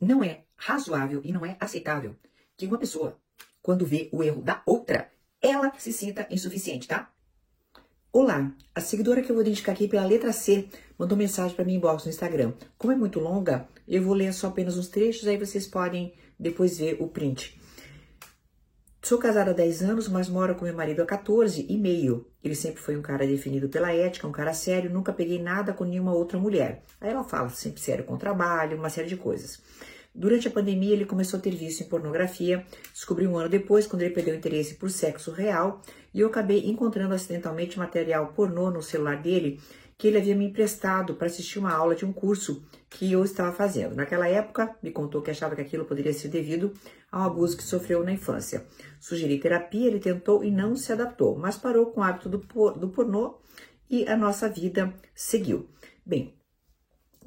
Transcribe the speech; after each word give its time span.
Não 0.00 0.22
é 0.22 0.44
razoável 0.54 1.20
e 1.24 1.32
não 1.32 1.44
é 1.44 1.56
aceitável 1.58 2.14
que 2.56 2.66
uma 2.66 2.78
pessoa, 2.78 3.18
quando 3.60 3.84
vê 3.84 4.08
o 4.12 4.22
erro 4.22 4.40
da 4.40 4.62
outra, 4.64 5.10
ela 5.42 5.72
se 5.76 5.92
sinta 5.92 6.24
insuficiente, 6.30 6.86
tá? 6.86 7.10
Olá, 8.12 8.54
a 8.72 8.80
seguidora 8.80 9.22
que 9.22 9.30
eu 9.30 9.34
vou 9.34 9.42
identificar 9.42 9.72
aqui 9.72 9.88
pela 9.88 10.06
letra 10.06 10.32
C 10.32 10.68
mandou 10.96 11.18
mensagem 11.18 11.56
para 11.56 11.64
mim 11.64 11.74
inbox 11.74 12.04
no 12.04 12.10
Instagram. 12.10 12.52
Como 12.76 12.92
é 12.92 12.96
muito 12.96 13.18
longa, 13.18 13.68
eu 13.88 14.00
vou 14.02 14.14
ler 14.14 14.32
só 14.32 14.46
apenas 14.46 14.78
uns 14.78 14.88
trechos, 14.88 15.26
aí 15.26 15.36
vocês 15.36 15.66
podem 15.66 16.14
depois 16.38 16.78
ver 16.78 16.96
o 17.00 17.08
print. 17.08 17.60
Sou 19.00 19.16
casada 19.16 19.52
há 19.52 19.54
10 19.54 19.82
anos, 19.82 20.08
mas 20.08 20.28
moro 20.28 20.56
com 20.56 20.64
meu 20.64 20.74
marido 20.74 21.00
há 21.00 21.06
14 21.06 21.64
e 21.68 21.78
meio. 21.78 22.26
Ele 22.42 22.54
sempre 22.54 22.82
foi 22.82 22.96
um 22.96 23.00
cara 23.00 23.26
definido 23.26 23.68
pela 23.68 23.92
ética, 23.92 24.26
um 24.26 24.32
cara 24.32 24.52
sério, 24.52 24.90
nunca 24.90 25.12
peguei 25.12 25.40
nada 25.40 25.72
com 25.72 25.84
nenhuma 25.84 26.12
outra 26.12 26.38
mulher. 26.38 26.82
Aí 27.00 27.10
ela 27.10 27.22
fala 27.22 27.48
sempre 27.48 27.80
sério 27.80 28.04
com 28.04 28.18
trabalho, 28.18 28.76
uma 28.76 28.90
série 28.90 29.08
de 29.08 29.16
coisas. 29.16 29.62
Durante 30.12 30.48
a 30.48 30.50
pandemia, 30.50 30.94
ele 30.94 31.06
começou 31.06 31.38
a 31.38 31.40
ter 31.40 31.54
vício 31.54 31.86
em 31.86 31.88
pornografia. 31.88 32.66
Descobri 32.92 33.24
um 33.26 33.36
ano 33.36 33.48
depois, 33.48 33.86
quando 33.86 34.02
ele 34.02 34.12
perdeu 34.12 34.34
interesse 34.34 34.74
por 34.74 34.90
sexo 34.90 35.30
real, 35.30 35.80
e 36.12 36.20
eu 36.20 36.26
acabei 36.26 36.68
encontrando 36.68 37.14
acidentalmente 37.14 37.78
material 37.78 38.32
pornô 38.34 38.68
no 38.68 38.82
celular 38.82 39.22
dele 39.22 39.60
que 39.98 40.06
ele 40.06 40.16
havia 40.16 40.36
me 40.36 40.46
emprestado 40.46 41.14
para 41.14 41.26
assistir 41.26 41.58
uma 41.58 41.72
aula 41.72 41.96
de 41.96 42.06
um 42.06 42.12
curso 42.12 42.64
que 42.88 43.10
eu 43.10 43.24
estava 43.24 43.52
fazendo. 43.52 43.96
Naquela 43.96 44.28
época, 44.28 44.76
me 44.80 44.92
contou 44.92 45.20
que 45.20 45.30
achava 45.30 45.56
que 45.56 45.60
aquilo 45.60 45.84
poderia 45.84 46.12
ser 46.12 46.28
devido 46.28 46.72
ao 47.10 47.22
abuso 47.22 47.56
que 47.56 47.64
sofreu 47.64 48.04
na 48.04 48.12
infância. 48.12 48.64
Sugeri 49.00 49.40
terapia, 49.40 49.88
ele 49.88 49.98
tentou 49.98 50.44
e 50.44 50.52
não 50.52 50.76
se 50.76 50.92
adaptou, 50.92 51.36
mas 51.36 51.56
parou 51.56 51.86
com 51.86 52.00
o 52.00 52.04
hábito 52.04 52.28
do, 52.28 52.38
por, 52.38 52.78
do 52.78 52.88
pornô 52.88 53.40
e 53.90 54.06
a 54.06 54.16
nossa 54.16 54.48
vida 54.48 54.94
seguiu. 55.14 55.68
Bem, 56.06 56.38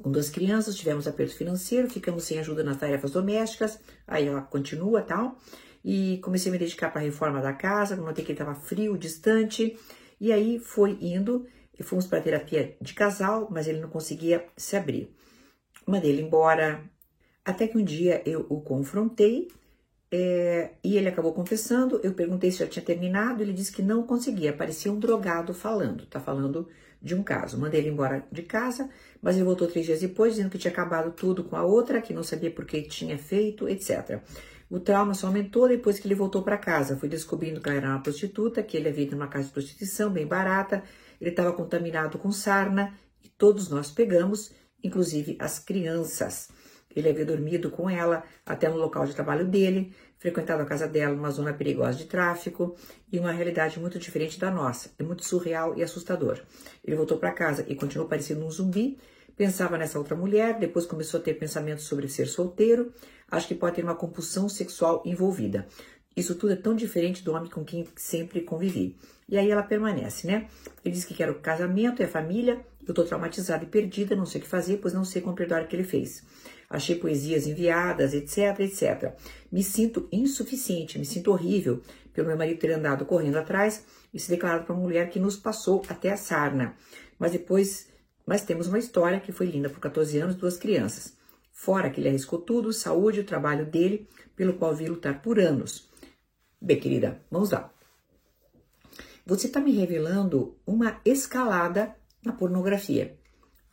com 0.00 0.10
duas 0.10 0.30
crianças, 0.30 0.74
tivemos 0.74 1.06
aperto 1.06 1.36
financeiro, 1.36 1.90
ficamos 1.90 2.24
sem 2.24 2.38
ajuda 2.38 2.64
nas 2.64 2.78
tarefas 2.78 3.10
domésticas, 3.10 3.78
aí 4.06 4.26
ela 4.26 4.40
continua 4.40 5.02
tal, 5.02 5.36
e 5.84 6.18
comecei 6.22 6.50
a 6.50 6.52
me 6.52 6.58
dedicar 6.58 6.90
para 6.90 7.00
a 7.00 7.04
reforma 7.04 7.40
da 7.42 7.52
casa, 7.52 7.96
notei 7.96 8.24
que 8.24 8.32
ele 8.32 8.40
estava 8.40 8.58
frio, 8.58 8.96
distante, 8.96 9.78
e 10.20 10.32
aí 10.32 10.58
foi 10.58 10.96
indo, 11.00 11.46
e 11.78 11.82
fomos 11.82 12.06
para 12.06 12.20
terapia 12.20 12.76
de 12.80 12.94
casal, 12.94 13.48
mas 13.50 13.66
ele 13.66 13.80
não 13.80 13.88
conseguia 13.88 14.46
se 14.56 14.76
abrir. 14.76 15.14
Mandei 15.86 16.10
ele 16.10 16.22
embora, 16.22 16.82
até 17.44 17.66
que 17.66 17.76
um 17.76 17.84
dia 17.84 18.22
eu 18.24 18.46
o 18.48 18.60
confrontei 18.60 19.48
é, 20.10 20.72
e 20.84 20.96
ele 20.96 21.08
acabou 21.08 21.32
confessando. 21.32 22.00
Eu 22.02 22.12
perguntei 22.12 22.50
se 22.50 22.58
já 22.58 22.66
tinha 22.66 22.84
terminado, 22.84 23.42
ele 23.42 23.52
disse 23.52 23.72
que 23.72 23.82
não 23.82 24.02
conseguia, 24.02 24.52
parecia 24.52 24.92
um 24.92 24.98
drogado 24.98 25.54
falando. 25.54 26.06
Tá 26.06 26.20
falando 26.20 26.68
de 27.00 27.14
um 27.14 27.22
caso. 27.22 27.58
Mandei 27.58 27.80
ele 27.80 27.88
embora 27.88 28.24
de 28.30 28.42
casa, 28.42 28.88
mas 29.20 29.34
ele 29.34 29.44
voltou 29.44 29.66
três 29.66 29.86
dias 29.86 30.00
depois, 30.00 30.34
dizendo 30.34 30.50
que 30.50 30.58
tinha 30.58 30.70
acabado 30.70 31.10
tudo 31.10 31.42
com 31.42 31.56
a 31.56 31.64
outra, 31.64 32.00
que 32.00 32.12
não 32.12 32.22
sabia 32.22 32.50
por 32.50 32.64
que 32.64 32.82
tinha 32.82 33.18
feito, 33.18 33.68
etc. 33.68 34.20
O 34.70 34.78
trauma 34.78 35.14
só 35.14 35.26
aumentou 35.26 35.68
depois 35.68 35.98
que 35.98 36.06
ele 36.06 36.14
voltou 36.14 36.42
para 36.42 36.56
casa. 36.56 36.96
Fui 36.96 37.08
descobrindo 37.08 37.60
que 37.60 37.68
ela 37.68 37.78
era 37.78 37.88
uma 37.88 38.02
prostituta, 38.02 38.62
que 38.62 38.76
ele 38.76 38.88
havia 38.88 39.04
ido 39.04 39.16
numa 39.16 39.28
casa 39.28 39.46
de 39.46 39.52
prostituição 39.52 40.10
bem 40.10 40.26
barata, 40.26 40.82
ele 41.22 41.30
estava 41.30 41.52
contaminado 41.52 42.18
com 42.18 42.32
sarna 42.32 42.98
e 43.22 43.28
todos 43.28 43.68
nós 43.68 43.92
pegamos, 43.92 44.50
inclusive 44.82 45.36
as 45.38 45.60
crianças. 45.60 46.48
Ele 46.94 47.08
havia 47.08 47.24
dormido 47.24 47.70
com 47.70 47.88
ela 47.88 48.24
até 48.44 48.68
no 48.68 48.76
local 48.76 49.06
de 49.06 49.14
trabalho 49.14 49.46
dele, 49.46 49.94
frequentado 50.18 50.62
a 50.62 50.66
casa 50.66 50.88
dela 50.88 51.14
numa 51.14 51.30
zona 51.30 51.54
perigosa 51.54 51.96
de 51.96 52.06
tráfico 52.06 52.76
e 53.10 53.20
uma 53.20 53.30
realidade 53.30 53.78
muito 53.78 54.00
diferente 54.00 54.38
da 54.38 54.50
nossa. 54.50 54.90
É 54.98 55.04
muito 55.04 55.24
surreal 55.24 55.78
e 55.78 55.82
assustador. 55.82 56.40
Ele 56.84 56.96
voltou 56.96 57.16
para 57.16 57.30
casa 57.30 57.64
e 57.68 57.76
continuou 57.76 58.08
parecendo 58.08 58.44
um 58.44 58.50
zumbi. 58.50 58.98
Pensava 59.36 59.78
nessa 59.78 59.98
outra 59.98 60.16
mulher, 60.16 60.58
depois 60.58 60.84
começou 60.84 61.20
a 61.20 61.22
ter 61.22 61.34
pensamentos 61.34 61.84
sobre 61.84 62.08
ser 62.08 62.26
solteiro. 62.26 62.92
Acho 63.30 63.46
que 63.46 63.54
pode 63.54 63.76
ter 63.76 63.84
uma 63.84 63.94
compulsão 63.94 64.48
sexual 64.48 65.02
envolvida. 65.06 65.68
Isso 66.16 66.34
tudo 66.34 66.52
é 66.52 66.56
tão 66.56 66.74
diferente 66.74 67.24
do 67.24 67.32
homem 67.32 67.50
com 67.50 67.64
quem 67.64 67.86
sempre 67.96 68.42
convivi. 68.42 68.96
E 69.28 69.38
aí 69.38 69.50
ela 69.50 69.62
permanece, 69.62 70.26
né? 70.26 70.48
Ele 70.84 70.94
diz 70.94 71.04
que 71.04 71.14
quer 71.14 71.30
o 71.30 71.40
casamento 71.40 72.02
e 72.02 72.04
a 72.04 72.08
família. 72.08 72.64
Eu 72.86 72.92
tô 72.92 73.04
traumatizada 73.04 73.64
e 73.64 73.68
perdida, 73.68 74.14
não 74.14 74.26
sei 74.26 74.40
o 74.40 74.44
que 74.44 74.50
fazer, 74.50 74.78
pois 74.78 74.92
não 74.92 75.04
sei 75.04 75.22
como 75.22 75.36
perdoar 75.36 75.62
o 75.62 75.66
que 75.66 75.76
ele 75.76 75.84
fez. 75.84 76.22
Achei 76.68 76.96
poesias 76.96 77.46
enviadas, 77.46 78.12
etc, 78.12 78.60
etc. 78.60 79.14
Me 79.50 79.62
sinto 79.62 80.08
insuficiente, 80.10 80.98
me 80.98 81.04
sinto 81.04 81.30
horrível 81.30 81.80
pelo 82.12 82.28
meu 82.28 82.36
marido 82.36 82.58
ter 82.58 82.72
andado 82.72 83.06
correndo 83.06 83.36
atrás 83.36 83.84
e 84.12 84.18
se 84.18 84.28
declarado 84.28 84.64
para 84.64 84.74
uma 84.74 84.82
mulher 84.82 85.08
que 85.08 85.20
nos 85.20 85.36
passou 85.36 85.82
até 85.88 86.10
a 86.10 86.16
sarna. 86.16 86.74
Mas 87.18 87.32
depois, 87.32 87.88
mas 88.26 88.42
temos 88.42 88.66
uma 88.66 88.78
história 88.78 89.20
que 89.20 89.32
foi 89.32 89.46
linda 89.46 89.70
por 89.70 89.80
14 89.80 90.18
anos, 90.18 90.34
duas 90.34 90.56
crianças. 90.56 91.16
Fora 91.52 91.88
que 91.90 92.00
ele 92.00 92.08
arriscou 92.08 92.40
tudo, 92.40 92.72
saúde, 92.72 93.20
o 93.20 93.24
trabalho 93.24 93.64
dele, 93.64 94.08
pelo 94.34 94.54
qual 94.54 94.74
vi 94.74 94.86
lutar 94.86 95.22
por 95.22 95.38
anos. 95.38 95.91
Bem, 96.64 96.78
querida, 96.78 97.20
vamos 97.28 97.50
lá. 97.50 97.74
Você 99.26 99.48
está 99.48 99.58
me 99.58 99.72
revelando 99.72 100.56
uma 100.64 101.00
escalada 101.04 101.92
na 102.24 102.32
pornografia. 102.32 103.18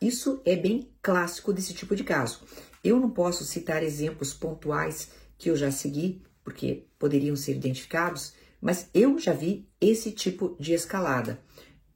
Isso 0.00 0.42
é 0.44 0.56
bem 0.56 0.90
clássico 1.00 1.52
desse 1.52 1.72
tipo 1.72 1.94
de 1.94 2.02
caso. 2.02 2.42
Eu 2.82 2.98
não 2.98 3.08
posso 3.08 3.44
citar 3.44 3.84
exemplos 3.84 4.34
pontuais 4.34 5.12
que 5.38 5.48
eu 5.48 5.54
já 5.56 5.70
segui, 5.70 6.20
porque 6.42 6.88
poderiam 6.98 7.36
ser 7.36 7.52
identificados, 7.52 8.34
mas 8.60 8.90
eu 8.92 9.20
já 9.20 9.32
vi 9.32 9.68
esse 9.80 10.10
tipo 10.10 10.56
de 10.58 10.72
escalada 10.72 11.40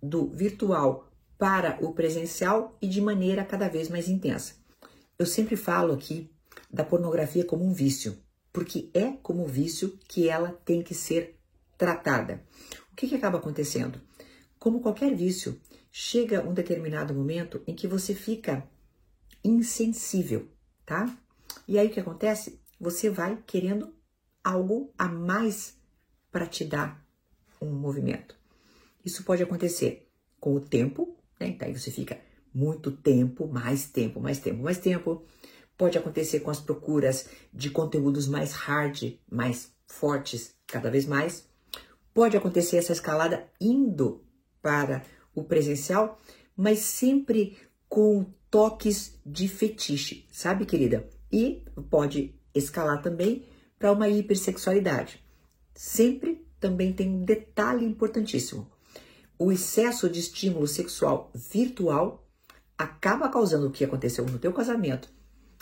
do 0.00 0.28
virtual 0.28 1.10
para 1.36 1.76
o 1.84 1.92
presencial 1.92 2.78
e 2.80 2.86
de 2.86 3.00
maneira 3.00 3.44
cada 3.44 3.68
vez 3.68 3.88
mais 3.88 4.08
intensa. 4.08 4.54
Eu 5.18 5.26
sempre 5.26 5.56
falo 5.56 5.92
aqui 5.92 6.30
da 6.72 6.84
pornografia 6.84 7.44
como 7.44 7.64
um 7.64 7.72
vício 7.72 8.16
porque 8.54 8.88
é 8.94 9.10
como 9.20 9.48
vício 9.48 9.98
que 10.06 10.28
ela 10.28 10.52
tem 10.64 10.80
que 10.80 10.94
ser 10.94 11.36
tratada. 11.76 12.40
O 12.92 12.94
que, 12.94 13.08
que 13.08 13.16
acaba 13.16 13.38
acontecendo? 13.38 14.00
Como 14.60 14.80
qualquer 14.80 15.12
vício, 15.12 15.60
chega 15.90 16.40
um 16.40 16.54
determinado 16.54 17.12
momento 17.12 17.64
em 17.66 17.74
que 17.74 17.88
você 17.88 18.14
fica 18.14 18.64
insensível, 19.42 20.48
tá? 20.86 21.12
E 21.66 21.76
aí 21.76 21.88
o 21.88 21.90
que 21.90 21.98
acontece? 21.98 22.60
Você 22.80 23.10
vai 23.10 23.42
querendo 23.44 23.92
algo 24.42 24.94
a 24.96 25.08
mais 25.08 25.76
para 26.30 26.46
te 26.46 26.64
dar 26.64 27.04
um 27.60 27.72
movimento. 27.72 28.36
Isso 29.04 29.24
pode 29.24 29.42
acontecer 29.42 30.08
com 30.38 30.54
o 30.54 30.60
tempo, 30.60 31.16
né? 31.40 31.48
Então 31.48 31.66
aí 31.66 31.76
você 31.76 31.90
fica 31.90 32.20
muito 32.54 32.92
tempo, 32.92 33.48
mais 33.48 33.90
tempo, 33.90 34.20
mais 34.20 34.38
tempo, 34.38 34.62
mais 34.62 34.78
tempo. 34.78 35.24
Pode 35.76 35.98
acontecer 35.98 36.40
com 36.40 36.50
as 36.50 36.60
procuras 36.60 37.26
de 37.52 37.70
conteúdos 37.70 38.28
mais 38.28 38.52
hard, 38.52 39.14
mais 39.30 39.72
fortes, 39.86 40.54
cada 40.66 40.90
vez 40.90 41.04
mais. 41.06 41.48
Pode 42.12 42.36
acontecer 42.36 42.76
essa 42.76 42.92
escalada 42.92 43.48
indo 43.60 44.22
para 44.62 45.04
o 45.34 45.42
presencial, 45.42 46.20
mas 46.56 46.78
sempre 46.78 47.58
com 47.88 48.24
toques 48.50 49.18
de 49.26 49.48
fetiche, 49.48 50.26
sabe, 50.30 50.64
querida? 50.64 51.08
E 51.30 51.64
pode 51.90 52.34
escalar 52.54 53.02
também 53.02 53.44
para 53.78 53.90
uma 53.90 54.08
hipersexualidade. 54.08 55.20
Sempre 55.74 56.46
também 56.60 56.92
tem 56.92 57.10
um 57.10 57.24
detalhe 57.24 57.84
importantíssimo. 57.84 58.70
O 59.36 59.50
excesso 59.50 60.08
de 60.08 60.20
estímulo 60.20 60.68
sexual 60.68 61.32
virtual 61.34 62.24
acaba 62.78 63.28
causando 63.28 63.66
o 63.66 63.70
que 63.72 63.84
aconteceu 63.84 64.24
no 64.24 64.38
teu 64.38 64.52
casamento 64.52 65.13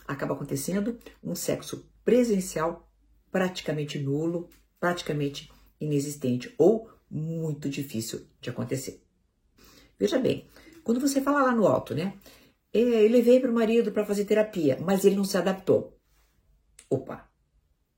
acaba 0.07 0.35
acontecendo 0.35 0.99
um 1.23 1.35
sexo 1.35 1.89
presencial 2.05 2.89
praticamente 3.31 3.99
nulo, 3.99 4.49
praticamente 4.79 5.51
inexistente 5.81 6.55
ou 6.59 6.91
muito 7.11 7.69
difícil 7.69 8.27
de 8.41 8.51
acontecer. 8.51 9.03
Veja 9.99 10.19
bem, 10.19 10.49
quando 10.83 11.01
você 11.01 11.21
fala 11.21 11.43
lá 11.43 11.55
no 11.55 11.67
alto, 11.67 11.95
né? 11.95 12.19
É, 12.73 12.79
eu 12.81 13.11
levei 13.11 13.39
para 13.39 13.51
o 13.51 13.55
marido 13.55 13.93
para 13.93 14.05
fazer 14.05 14.25
terapia, 14.25 14.79
mas 14.81 15.05
ele 15.05 15.17
não 15.17 15.25
se 15.25 15.37
adaptou. 15.37 15.99
Opa! 16.89 17.31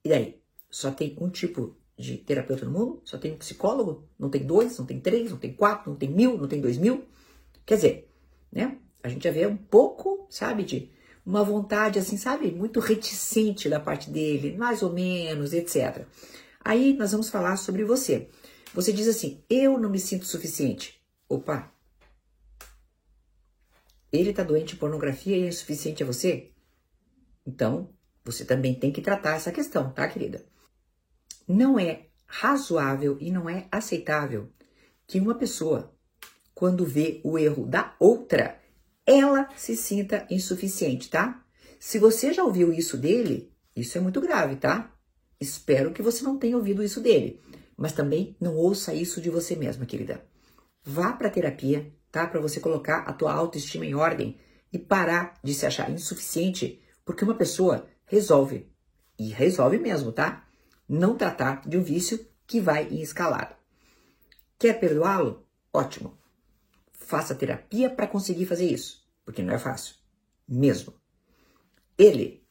E 0.04 0.08
daí? 0.08 0.42
Só 0.68 0.90
tem 0.90 1.16
um 1.20 1.30
tipo 1.30 1.76
de 1.96 2.18
terapeuta 2.18 2.64
no 2.64 2.72
mundo? 2.72 3.00
Só 3.04 3.16
tem 3.16 3.32
um 3.32 3.38
psicólogo? 3.38 4.08
Não 4.18 4.28
tem 4.28 4.44
dois? 4.44 4.76
Não 4.78 4.84
tem 4.84 5.00
três? 5.00 5.30
Não 5.30 5.38
tem 5.38 5.54
quatro? 5.54 5.90
Não 5.90 5.96
tem 5.96 6.10
mil? 6.10 6.36
Não 6.36 6.48
tem 6.48 6.60
dois 6.60 6.76
mil? 6.76 7.04
Quer 7.64 7.76
dizer, 7.76 8.10
né? 8.50 8.78
A 9.02 9.08
gente 9.08 9.24
já 9.24 9.30
vê 9.30 9.46
um 9.46 9.56
pouco, 9.56 10.26
sabe, 10.28 10.64
de 10.64 10.90
uma 11.24 11.42
vontade 11.42 11.98
assim, 11.98 12.16
sabe, 12.16 12.50
muito 12.50 12.80
reticente 12.80 13.68
da 13.68 13.80
parte 13.80 14.10
dele, 14.10 14.56
mais 14.56 14.82
ou 14.82 14.92
menos, 14.92 15.52
etc. 15.52 16.06
Aí 16.62 16.94
nós 16.94 17.12
vamos 17.12 17.30
falar 17.30 17.56
sobre 17.56 17.84
você. 17.84 18.28
Você 18.74 18.92
diz 18.92 19.08
assim: 19.08 19.42
eu 19.48 19.78
não 19.78 19.88
me 19.88 19.98
sinto 19.98 20.26
suficiente. 20.26 21.00
Opa! 21.28 21.72
Ele 24.12 24.32
tá 24.32 24.42
doente 24.42 24.74
de 24.74 24.76
pornografia 24.76 25.36
e 25.36 25.44
é 25.44 25.48
insuficiente 25.48 26.02
a 26.02 26.06
você? 26.06 26.52
Então, 27.46 27.90
você 28.24 28.44
também 28.44 28.74
tem 28.74 28.92
que 28.92 29.02
tratar 29.02 29.34
essa 29.34 29.50
questão, 29.50 29.90
tá, 29.92 30.06
querida? 30.08 30.44
Não 31.46 31.78
é 31.78 32.06
razoável 32.26 33.18
e 33.20 33.30
não 33.30 33.50
é 33.50 33.66
aceitável 33.70 34.50
que 35.06 35.20
uma 35.20 35.34
pessoa, 35.34 35.94
quando 36.54 36.86
vê 36.86 37.20
o 37.24 37.38
erro 37.38 37.66
da 37.66 37.94
outra, 37.98 38.58
ela 39.06 39.48
se 39.56 39.76
sinta 39.76 40.26
insuficiente, 40.30 41.10
tá? 41.10 41.44
Se 41.78 41.98
você 41.98 42.32
já 42.32 42.42
ouviu 42.42 42.72
isso 42.72 42.96
dele, 42.96 43.52
isso 43.76 43.98
é 43.98 44.00
muito 44.00 44.20
grave, 44.20 44.56
tá? 44.56 44.90
Espero 45.40 45.92
que 45.92 46.02
você 46.02 46.24
não 46.24 46.38
tenha 46.38 46.56
ouvido 46.56 46.82
isso 46.82 47.00
dele, 47.00 47.42
mas 47.76 47.92
também 47.92 48.36
não 48.40 48.56
ouça 48.56 48.94
isso 48.94 49.20
de 49.20 49.28
você 49.28 49.54
mesma, 49.54 49.84
querida. 49.84 50.24
Vá 50.82 51.12
para 51.12 51.30
terapia, 51.30 51.92
tá? 52.10 52.26
Para 52.26 52.40
você 52.40 52.60
colocar 52.60 53.00
a 53.00 53.12
tua 53.12 53.32
autoestima 53.32 53.84
em 53.84 53.94
ordem 53.94 54.38
e 54.72 54.78
parar 54.78 55.34
de 55.42 55.52
se 55.52 55.66
achar 55.66 55.90
insuficiente, 55.90 56.80
porque 57.04 57.24
uma 57.24 57.34
pessoa 57.34 57.86
resolve 58.06 58.70
e 59.18 59.28
resolve 59.28 59.78
mesmo, 59.78 60.12
tá? 60.12 60.46
Não 60.88 61.16
tratar 61.16 61.66
de 61.68 61.76
um 61.76 61.82
vício 61.82 62.26
que 62.46 62.60
vai 62.60 62.88
em 62.88 63.00
escalada. 63.00 63.56
Quer 64.58 64.78
perdoá-lo? 64.80 65.46
Ótimo. 65.72 66.16
Faça 67.04 67.34
terapia 67.34 67.90
para 67.90 68.06
conseguir 68.06 68.46
fazer 68.46 68.66
isso, 68.66 69.06
porque 69.24 69.42
não 69.42 69.54
é 69.54 69.58
fácil, 69.58 69.96
mesmo. 70.48 70.94
Ele 71.98 72.42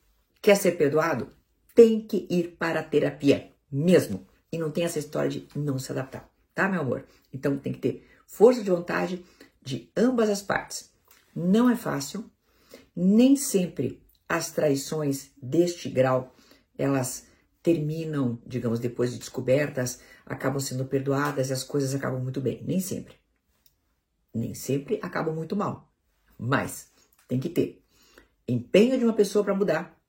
quer 0.41 0.55
ser 0.55 0.73
perdoado? 0.73 1.33
Tem 1.73 1.99
que 1.99 2.27
ir 2.29 2.55
para 2.57 2.81
a 2.81 2.83
terapia, 2.83 3.51
mesmo. 3.71 4.27
E 4.51 4.57
não 4.59 4.69
tem 4.69 4.83
essa 4.83 4.99
história 4.99 5.29
de 5.31 5.47
não 5.55 5.79
se 5.79 5.91
adaptar, 5.91 6.29
tá, 6.53 6.69
meu 6.69 6.81
amor? 6.81 7.05
Então 7.33 7.57
tem 7.57 7.73
que 7.73 7.79
ter 7.79 8.07
força 8.27 8.63
de 8.63 8.69
vontade 8.69 9.25
de 9.59 9.91
ambas 9.97 10.29
as 10.29 10.43
partes. 10.43 10.91
Não 11.35 11.67
é 11.67 11.75
fácil, 11.75 12.29
nem 12.95 13.35
sempre 13.35 14.03
as 14.29 14.51
traições 14.51 15.31
deste 15.41 15.89
grau 15.89 16.35
elas 16.77 17.25
terminam, 17.63 18.39
digamos, 18.45 18.79
depois 18.79 19.11
de 19.11 19.19
descobertas, 19.19 19.99
acabam 20.25 20.59
sendo 20.59 20.85
perdoadas 20.85 21.49
e 21.49 21.53
as 21.53 21.63
coisas 21.63 21.95
acabam 21.95 22.21
muito 22.21 22.41
bem. 22.41 22.63
Nem 22.63 22.79
sempre. 22.79 23.22
Nem 24.33 24.53
sempre 24.53 24.99
acabam 25.01 25.35
muito 25.35 25.55
mal. 25.55 25.91
Mas 26.37 26.91
tem 27.27 27.39
que 27.39 27.49
ter 27.49 27.83
empenho 28.47 28.97
de 28.97 29.05
uma 29.05 29.13
pessoa 29.13 29.43
para 29.43 29.55
mudar 29.55 29.99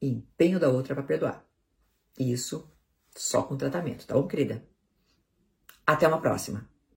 e 0.00 0.08
empenho 0.08 0.58
da 0.58 0.68
outra 0.68 0.94
para 0.94 1.04
perdoar. 1.04 1.44
Isso 2.18 2.70
só 3.14 3.42
com 3.42 3.56
tratamento, 3.56 4.06
tá 4.06 4.14
bom, 4.14 4.26
querida? 4.26 4.66
Até 5.86 6.08
uma 6.08 6.20
próxima. 6.20 6.68